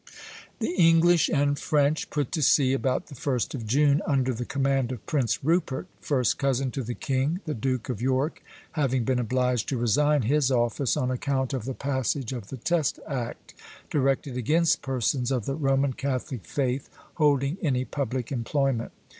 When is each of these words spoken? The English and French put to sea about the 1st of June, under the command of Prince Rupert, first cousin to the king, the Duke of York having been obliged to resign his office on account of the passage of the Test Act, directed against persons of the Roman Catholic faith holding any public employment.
The 0.57 0.73
English 0.77 1.29
and 1.29 1.59
French 1.59 2.09
put 2.09 2.31
to 2.31 2.41
sea 2.41 2.73
about 2.73 3.05
the 3.05 3.13
1st 3.13 3.53
of 3.53 3.67
June, 3.67 4.01
under 4.07 4.33
the 4.33 4.45
command 4.47 4.91
of 4.91 5.05
Prince 5.05 5.43
Rupert, 5.43 5.85
first 5.99 6.39
cousin 6.39 6.71
to 6.71 6.81
the 6.81 6.95
king, 6.95 7.39
the 7.45 7.53
Duke 7.53 7.87
of 7.87 8.01
York 8.01 8.41
having 8.71 9.03
been 9.03 9.19
obliged 9.19 9.69
to 9.69 9.77
resign 9.77 10.23
his 10.23 10.49
office 10.49 10.97
on 10.97 11.11
account 11.11 11.53
of 11.53 11.65
the 11.65 11.75
passage 11.75 12.33
of 12.33 12.47
the 12.49 12.57
Test 12.57 12.99
Act, 13.07 13.53
directed 13.91 14.37
against 14.37 14.81
persons 14.81 15.31
of 15.31 15.45
the 15.45 15.53
Roman 15.53 15.93
Catholic 15.93 16.45
faith 16.47 16.89
holding 17.17 17.59
any 17.61 17.85
public 17.85 18.31
employment. 18.31 18.91